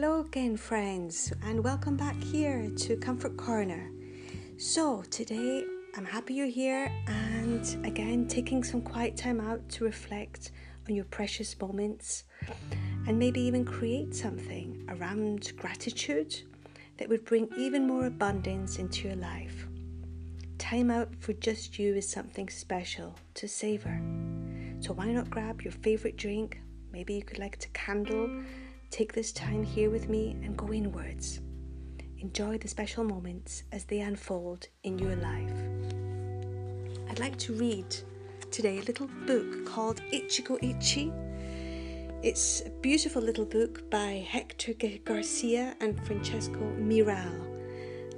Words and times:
Hello 0.00 0.20
again, 0.20 0.56
friends, 0.56 1.32
and 1.42 1.64
welcome 1.64 1.96
back 1.96 2.14
here 2.22 2.70
to 2.76 2.96
Comfort 2.98 3.36
Corner. 3.36 3.90
So, 4.56 5.02
today 5.10 5.64
I'm 5.96 6.04
happy 6.04 6.34
you're 6.34 6.46
here 6.46 6.88
and 7.08 7.84
again 7.84 8.28
taking 8.28 8.62
some 8.62 8.80
quiet 8.80 9.16
time 9.16 9.40
out 9.40 9.68
to 9.70 9.84
reflect 9.84 10.52
on 10.88 10.94
your 10.94 11.04
precious 11.06 11.60
moments 11.60 12.22
and 13.08 13.18
maybe 13.18 13.40
even 13.40 13.64
create 13.64 14.14
something 14.14 14.86
around 14.88 15.50
gratitude 15.56 16.42
that 16.98 17.08
would 17.08 17.24
bring 17.24 17.48
even 17.56 17.84
more 17.84 18.06
abundance 18.06 18.78
into 18.78 19.08
your 19.08 19.16
life. 19.16 19.66
Time 20.58 20.92
out 20.92 21.12
for 21.18 21.32
just 21.32 21.76
you 21.76 21.96
is 21.96 22.08
something 22.08 22.48
special 22.48 23.16
to 23.34 23.48
savor. 23.48 24.00
So, 24.78 24.92
why 24.92 25.10
not 25.10 25.28
grab 25.28 25.62
your 25.62 25.72
favorite 25.72 26.16
drink? 26.16 26.60
Maybe 26.92 27.14
you 27.14 27.24
could 27.24 27.40
light 27.40 27.66
a 27.66 27.68
candle 27.70 28.30
Take 28.90 29.12
this 29.12 29.32
time 29.32 29.62
here 29.62 29.90
with 29.90 30.08
me 30.08 30.36
and 30.42 30.56
go 30.56 30.72
inwards. 30.72 31.40
Enjoy 32.18 32.56
the 32.58 32.68
special 32.68 33.04
moments 33.04 33.62
as 33.70 33.84
they 33.84 34.00
unfold 34.00 34.66
in 34.82 34.98
your 34.98 35.14
life. 35.16 35.52
I'd 37.08 37.20
like 37.20 37.36
to 37.38 37.52
read 37.52 37.94
today 38.50 38.78
a 38.78 38.82
little 38.82 39.08
book 39.26 39.66
called 39.66 40.00
Ichigo 40.10 40.58
Ichie. 40.62 41.12
It's 42.24 42.62
a 42.62 42.70
beautiful 42.70 43.22
little 43.22 43.44
book 43.44 43.88
by 43.90 44.26
Hector 44.26 44.72
Garcia 45.04 45.76
and 45.80 46.04
Francesco 46.06 46.58
Miral. 46.78 47.46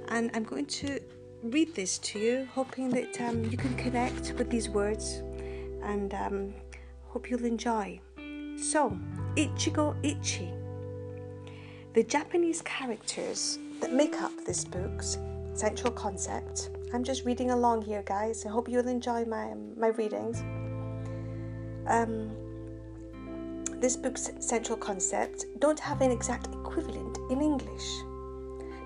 And 0.07 0.31
I'm 0.33 0.43
going 0.43 0.65
to 0.67 0.99
read 1.43 1.75
this 1.75 1.97
to 1.99 2.17
you, 2.17 2.47
hoping 2.53 2.89
that 2.91 3.19
um, 3.21 3.43
you 3.43 3.57
can 3.57 3.75
connect 3.75 4.33
with 4.37 4.49
these 4.49 4.69
words 4.69 5.21
and 5.83 6.13
um, 6.13 6.53
hope 7.07 7.29
you'll 7.29 7.45
enjoy. 7.45 7.99
So, 8.57 8.97
Ichigo 9.35 10.01
Ichie 10.01 10.60
the 11.93 12.03
Japanese 12.03 12.61
characters 12.61 13.59
that 13.81 13.91
make 13.91 14.21
up 14.21 14.31
this 14.45 14.63
book's 14.63 15.17
central 15.53 15.91
concept. 15.91 16.69
I'm 16.93 17.03
just 17.03 17.25
reading 17.25 17.51
along 17.51 17.81
here, 17.81 18.01
guys. 18.03 18.45
I 18.45 18.49
hope 18.49 18.69
you'll 18.69 18.87
enjoy 18.87 19.25
my, 19.25 19.53
my 19.75 19.87
readings. 19.87 20.41
Um, 21.87 22.31
this 23.81 23.97
book's 23.97 24.31
central 24.39 24.77
concept 24.77 25.45
don't 25.59 25.79
have 25.81 25.99
an 25.99 26.11
exact 26.11 26.47
equivalent 26.53 27.17
in 27.29 27.41
English. 27.41 27.87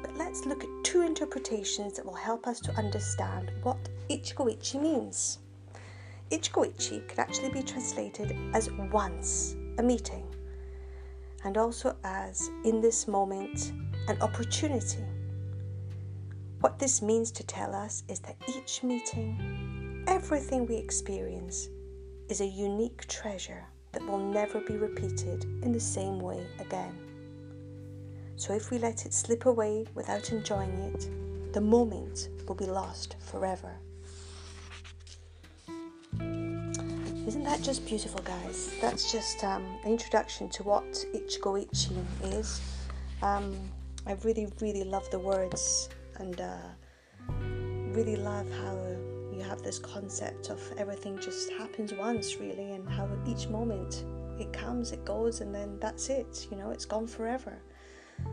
But 0.01 0.17
let's 0.17 0.47
look 0.47 0.63
at 0.63 0.69
two 0.83 1.01
interpretations 1.01 1.93
that 1.97 2.05
will 2.05 2.13
help 2.13 2.47
us 2.47 2.59
to 2.61 2.71
understand 2.75 3.51
what 3.61 3.77
Ichigo 4.09 4.51
Ichie 4.51 4.81
means. 4.81 5.39
Ichigo 6.31 6.73
Ichie 6.73 7.07
could 7.07 7.19
actually 7.19 7.49
be 7.49 7.61
translated 7.61 8.35
as 8.55 8.71
once 8.71 9.55
a 9.77 9.83
meeting 9.83 10.25
and 11.45 11.57
also 11.57 11.95
as, 12.03 12.49
in 12.63 12.81
this 12.81 13.07
moment, 13.07 13.71
an 14.07 14.21
opportunity. 14.21 15.03
What 16.59 16.79
this 16.79 17.01
means 17.01 17.31
to 17.31 17.45
tell 17.45 17.73
us 17.73 18.03
is 18.07 18.19
that 18.21 18.35
each 18.49 18.81
meeting, 18.83 20.03
everything 20.07 20.65
we 20.65 20.75
experience, 20.75 21.69
is 22.29 22.41
a 22.41 22.45
unique 22.45 23.07
treasure 23.07 23.63
that 23.91 24.05
will 24.05 24.17
never 24.17 24.59
be 24.59 24.75
repeated 24.75 25.45
in 25.61 25.71
the 25.71 25.79
same 25.79 26.19
way 26.19 26.45
again. 26.59 26.97
So 28.35 28.53
if 28.53 28.71
we 28.71 28.79
let 28.79 29.05
it 29.05 29.13
slip 29.13 29.45
away 29.45 29.85
without 29.93 30.31
enjoying 30.31 30.73
it, 30.93 31.53
the 31.53 31.61
moment 31.61 32.29
will 32.47 32.55
be 32.55 32.65
lost 32.65 33.15
forever. 33.19 33.77
Isn't 37.27 37.43
that 37.43 37.63
just 37.63 37.85
beautiful, 37.87 38.21
guys? 38.21 38.71
That's 38.79 39.11
just 39.11 39.43
um, 39.43 39.65
an 39.83 39.91
introduction 39.91 40.47
to 40.49 40.63
what 40.63 40.83
Ichigo 41.11 41.65
Ichie 41.65 42.37
is. 42.37 42.61
Um, 43.23 43.55
I 44.05 44.13
really, 44.23 44.47
really 44.61 44.83
love 44.83 45.09
the 45.09 45.17
words 45.17 45.89
and 46.17 46.39
uh, 46.39 46.57
really 47.95 48.15
love 48.15 48.47
how 48.61 48.77
you 49.33 49.41
have 49.41 49.63
this 49.63 49.79
concept 49.79 50.51
of 50.51 50.61
everything 50.77 51.17
just 51.19 51.51
happens 51.53 51.93
once, 51.93 52.39
really, 52.39 52.73
and 52.73 52.87
how 52.87 53.09
each 53.25 53.47
moment 53.47 54.05
it 54.39 54.53
comes, 54.53 54.91
it 54.91 55.03
goes, 55.03 55.41
and 55.41 55.53
then 55.53 55.79
that's 55.79 56.09
it. 56.09 56.47
You 56.51 56.57
know, 56.57 56.69
it's 56.69 56.85
gone 56.85 57.07
forever. 57.07 57.57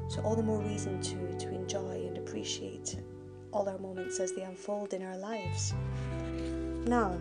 So 0.08 0.20
all 0.20 0.36
the 0.36 0.42
more 0.42 0.60
reason 0.60 1.00
to 1.00 1.38
to 1.38 1.48
enjoy 1.48 2.06
and 2.06 2.18
appreciate 2.18 2.96
all 3.52 3.66
our 3.68 3.78
moments 3.78 4.20
as 4.20 4.32
they 4.34 4.42
unfold 4.42 4.92
in 4.92 5.02
our 5.02 5.16
lives. 5.16 5.72
Now 6.86 7.18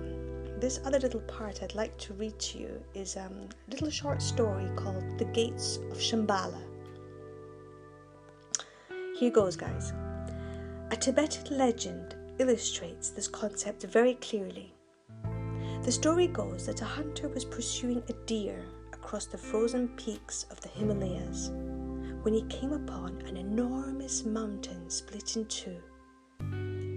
this 0.62 0.80
other 0.86 1.00
little 1.00 1.22
part 1.22 1.64
I'd 1.64 1.74
like 1.74 1.98
to 1.98 2.14
read 2.14 2.38
to 2.38 2.60
you 2.60 2.84
is 2.94 3.18
um, 3.18 3.50
a 3.68 3.72
little 3.72 3.90
short 3.90 4.22
story 4.22 4.70
called 4.76 5.18
The 5.18 5.26
Gates 5.26 5.78
of 5.90 5.98
Shambhala. 5.98 6.62
Here 9.18 9.32
goes, 9.32 9.56
guys. 9.56 9.92
A 10.92 10.96
Tibetan 10.96 11.58
legend 11.58 12.16
illustrates 12.38 13.10
this 13.10 13.28
concept 13.28 13.84
very 13.84 14.14
clearly. 14.16 14.76
The 15.82 15.92
story 15.92 16.28
goes 16.28 16.68
that 16.68 16.82
a 16.82 16.86
hunter 16.86 17.28
was 17.28 17.44
pursuing 17.44 18.04
a 18.08 18.14
deer 18.28 18.64
across 18.94 19.26
the 19.26 19.40
frozen 19.40 19.88
peaks 19.90 20.46
of 20.52 20.62
the 20.62 20.70
Himalayas 20.70 21.50
when 22.22 22.36
he 22.36 22.44
came 22.44 22.74
upon 22.74 23.20
an 23.22 23.36
enormous 23.36 24.26
mountain 24.26 24.92
split 24.92 25.36
in 25.36 25.46
two, 25.46 25.82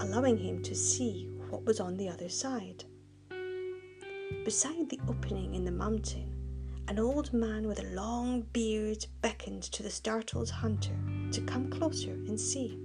allowing 0.02 0.36
him 0.36 0.62
to 0.64 0.74
see 0.74 1.30
what 1.48 1.64
was 1.64 1.80
on 1.80 1.96
the 1.96 2.10
other 2.10 2.28
side. 2.28 2.84
Beside 4.44 4.90
the 4.90 5.00
opening 5.08 5.54
in 5.54 5.64
the 5.64 5.70
mountain, 5.70 6.34
an 6.88 6.98
old 6.98 7.32
man 7.32 7.66
with 7.66 7.78
a 7.78 7.94
long 7.94 8.42
beard 8.52 9.06
beckoned 9.22 9.62
to 9.62 9.82
the 9.82 9.90
startled 9.90 10.50
hunter 10.50 10.96
to 11.32 11.40
come 11.42 11.70
closer 11.70 12.12
and 12.12 12.38
see. 12.38 12.78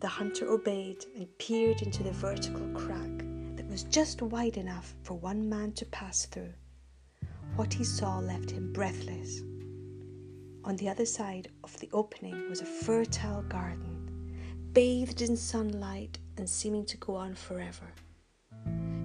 The 0.00 0.08
hunter 0.08 0.48
obeyed 0.48 1.04
and 1.16 1.26
peered 1.38 1.82
into 1.82 2.02
the 2.02 2.12
vertical 2.12 2.66
crack 2.74 3.24
that 3.56 3.68
was 3.68 3.84
just 3.84 4.22
wide 4.22 4.56
enough 4.56 4.94
for 5.02 5.14
one 5.14 5.48
man 5.48 5.72
to 5.72 5.86
pass 5.86 6.26
through. 6.26 6.52
What 7.56 7.74
he 7.74 7.84
saw 7.84 8.18
left 8.18 8.50
him 8.50 8.72
breathless. 8.72 9.40
On 10.64 10.76
the 10.76 10.88
other 10.88 11.06
side 11.06 11.48
of 11.64 11.78
the 11.80 11.88
opening 11.92 12.48
was 12.48 12.60
a 12.60 12.66
fertile 12.66 13.42
garden, 13.42 14.38
bathed 14.72 15.22
in 15.22 15.36
sunlight 15.36 16.18
and 16.36 16.48
seeming 16.48 16.84
to 16.86 16.96
go 16.96 17.16
on 17.16 17.34
forever. 17.34 17.92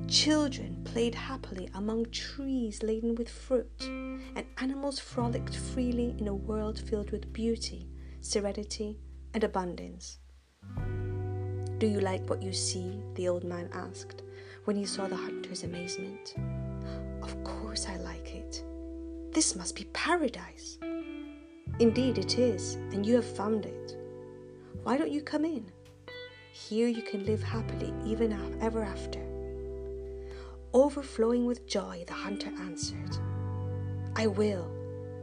Children 0.08 0.81
played 0.84 1.16
happily 1.16 1.69
among 1.74 2.06
trees 2.12 2.84
laden 2.84 3.16
with 3.16 3.30
fruit, 3.30 3.72
and 3.81 4.46
animals 4.58 5.00
frolicked 5.00 5.56
freely 5.56 6.16
in 6.19 6.28
a 6.28 6.36
world 6.36 6.80
filled 6.80 7.12
with 7.12 7.34
beauty, 7.34 7.90
serenity, 8.22 9.00
and 9.34 9.44
abundance. 9.44 10.19
Do 11.80 11.88
you 11.88 12.00
like 12.00 12.30
what 12.30 12.41
you 12.41 12.53
see? 12.53 13.02
the 13.16 13.28
old 13.28 13.44
man 13.44 13.69
asked 13.74 14.24
when 14.66 14.75
he 14.75 14.86
saw 14.86 15.08
the 15.08 15.16
hunter's 15.16 15.64
amazement. 15.64 16.35
Of 17.22 17.44
course 17.44 17.88
I 17.88 17.97
like 17.97 18.35
it. 18.35 18.64
This 19.31 19.56
must 19.56 19.75
be 19.75 19.85
paradise. 19.94 20.78
Indeed, 21.80 22.20
it 22.20 22.38
is, 22.38 22.75
and 22.75 23.06
you 23.06 23.16
have 23.16 23.25
found 23.25 23.66
it. 23.66 23.97
Why 24.84 24.97
don't 24.97 25.12
you 25.12 25.22
come 25.22 25.44
in? 25.44 25.72
Here 26.53 26.88
you 26.88 27.02
can 27.02 27.25
live 27.25 27.41
happily 27.41 27.94
even 28.06 28.31
ever 28.62 28.84
after. 28.84 29.33
Overflowing 30.73 31.45
with 31.45 31.67
joy, 31.67 32.03
the 32.07 32.13
hunter 32.13 32.51
answered, 32.59 33.17
I 34.16 34.25
will, 34.25 34.72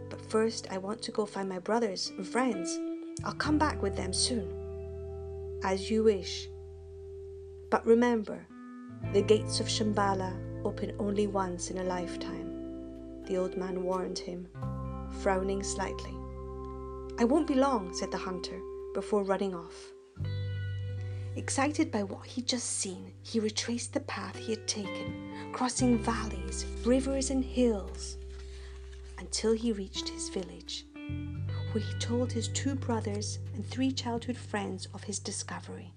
but 0.08 0.20
first 0.20 0.68
I 0.70 0.78
want 0.78 1.02
to 1.02 1.10
go 1.10 1.26
find 1.26 1.48
my 1.48 1.58
brothers 1.58 2.12
and 2.16 2.24
friends. 2.24 2.78
I'll 3.24 3.34
come 3.34 3.58
back 3.58 3.82
with 3.82 3.96
them 3.96 4.12
soon. 4.12 4.48
As 5.64 5.90
you 5.90 6.04
wish. 6.04 6.48
But 7.68 7.84
remember, 7.84 8.46
the 9.12 9.22
gates 9.22 9.58
of 9.58 9.66
Shambhala 9.66 10.36
open 10.64 10.94
only 11.00 11.26
once 11.26 11.70
in 11.70 11.78
a 11.78 11.84
lifetime, 11.84 13.24
the 13.26 13.36
old 13.36 13.56
man 13.56 13.82
warned 13.82 14.20
him, 14.20 14.46
frowning 15.20 15.64
slightly. 15.64 16.14
I 17.18 17.24
won't 17.24 17.48
be 17.48 17.54
long, 17.54 17.92
said 17.92 18.12
the 18.12 18.18
hunter, 18.18 18.60
before 18.94 19.24
running 19.24 19.54
off. 19.54 19.92
Excited 21.40 21.90
by 21.90 22.02
what 22.02 22.26
he'd 22.26 22.46
just 22.46 22.68
seen, 22.68 23.14
he 23.22 23.40
retraced 23.40 23.94
the 23.94 24.00
path 24.00 24.36
he 24.36 24.52
had 24.52 24.68
taken, 24.68 25.50
crossing 25.54 25.96
valleys, 25.96 26.66
rivers, 26.84 27.30
and 27.30 27.42
hills, 27.42 28.18
until 29.18 29.52
he 29.54 29.72
reached 29.72 30.10
his 30.10 30.28
village, 30.28 30.84
where 31.72 31.82
he 31.82 31.98
told 31.98 32.30
his 32.30 32.48
two 32.48 32.74
brothers 32.74 33.38
and 33.54 33.66
three 33.66 33.90
childhood 33.90 34.36
friends 34.36 34.86
of 34.92 35.02
his 35.02 35.18
discovery. 35.18 35.90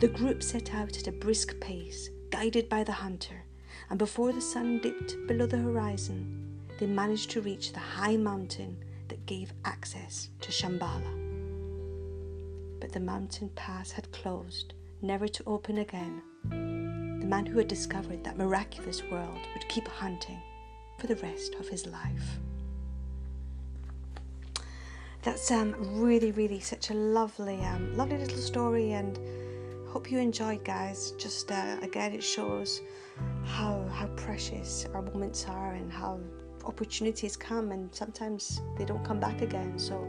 The 0.00 0.08
group 0.08 0.42
set 0.42 0.74
out 0.74 0.96
at 0.96 1.08
a 1.08 1.12
brisk 1.12 1.60
pace, 1.60 2.08
guided 2.30 2.70
by 2.70 2.84
the 2.84 2.92
hunter, 2.92 3.44
and 3.90 3.98
before 3.98 4.32
the 4.32 4.40
sun 4.40 4.78
dipped 4.78 5.14
below 5.26 5.44
the 5.44 5.58
horizon, 5.58 6.58
they 6.80 6.86
managed 6.86 7.32
to 7.32 7.42
reach 7.42 7.74
the 7.74 7.80
high 7.80 8.16
mountain 8.16 8.82
that 9.08 9.26
gave 9.26 9.52
access 9.66 10.30
to 10.40 10.50
Shambhala 10.50 11.25
but 12.80 12.92
the 12.92 13.00
mountain 13.00 13.50
pass 13.54 13.90
had 13.90 14.10
closed, 14.12 14.74
never 15.02 15.28
to 15.28 15.44
open 15.46 15.78
again. 15.78 16.22
The 16.50 17.26
man 17.26 17.46
who 17.46 17.58
had 17.58 17.68
discovered 17.68 18.22
that 18.24 18.38
miraculous 18.38 19.02
world 19.04 19.40
would 19.54 19.68
keep 19.68 19.88
hunting 19.88 20.40
for 20.98 21.06
the 21.06 21.16
rest 21.16 21.54
of 21.54 21.68
his 21.68 21.86
life. 21.86 22.38
that's 25.26 25.50
um, 25.50 25.74
really, 26.00 26.30
really 26.30 26.60
such 26.60 26.90
a 26.90 26.94
lovely, 26.94 27.60
um, 27.62 27.96
lovely 27.96 28.16
little 28.16 28.38
story, 28.38 28.92
and 28.92 29.18
hope 29.88 30.08
you 30.08 30.20
enjoyed, 30.20 30.64
guys. 30.64 31.14
Just 31.18 31.50
uh, 31.50 31.76
again, 31.82 32.12
it 32.12 32.22
shows 32.22 32.80
how 33.44 33.84
how 33.92 34.06
precious 34.14 34.86
our 34.94 35.02
moments 35.02 35.44
are, 35.48 35.74
and 35.74 35.92
how 35.92 36.20
opportunities 36.64 37.36
come, 37.36 37.72
and 37.72 37.92
sometimes 37.92 38.60
they 38.78 38.84
don't 38.84 39.04
come 39.04 39.18
back 39.18 39.42
again. 39.42 39.76
So, 39.80 40.08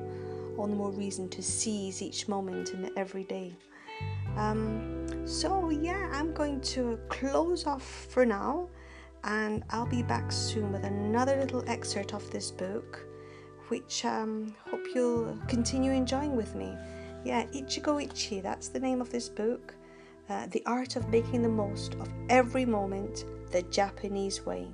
all 0.58 0.68
the 0.68 0.76
more 0.76 0.92
reason 0.92 1.30
to 1.30 1.42
seize 1.42 2.02
each 2.02 2.28
moment 2.28 2.74
and 2.74 2.92
every 2.98 3.24
day. 3.24 3.56
Um, 4.36 5.28
so 5.28 5.70
yeah, 5.70 6.10
I'm 6.14 6.34
going 6.34 6.62
to 6.62 7.00
close 7.10 7.66
off 7.66 8.08
for 8.10 8.26
now, 8.26 8.70
and 9.24 9.64
I'll 9.70 9.88
be 9.88 10.04
back 10.04 10.32
soon 10.32 10.72
with 10.72 10.84
another 10.84 11.38
little 11.38 11.64
excerpt 11.68 12.14
of 12.14 12.30
this 12.32 12.52
book 12.52 13.08
which 13.70 14.06
um, 14.06 14.56
hope 14.70 14.86
you'll 14.94 15.38
continue 15.48 15.92
enjoying 15.92 16.36
with 16.36 16.56
me. 16.56 16.76
Yeah, 17.24 17.46
Ichigo 17.48 18.02
Ichie, 18.06 18.42
that's 18.42 18.70
the 18.70 18.80
name 18.80 19.02
of 19.02 19.10
this 19.10 19.30
book. 19.30 19.76
Uh, 20.30 20.48
the 20.48 20.64
art 20.66 20.96
of 20.96 21.08
making 21.10 21.42
the 21.42 21.50
most 21.50 21.96
of 21.96 22.10
every 22.30 22.66
moment 22.66 23.26
the 23.52 23.62
Japanese 23.64 24.46
way. 24.46 24.68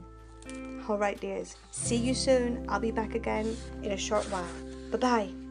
All 0.87 0.97
right, 0.97 1.19
dears. 1.19 1.55
See 1.71 1.95
you 1.95 2.13
soon. 2.13 2.65
I'll 2.67 2.79
be 2.79 2.91
back 2.91 3.15
again 3.15 3.55
in 3.83 3.91
a 3.91 3.97
short 3.97 4.25
while. 4.25 4.47
Bye 4.91 4.97
bye. 4.97 5.42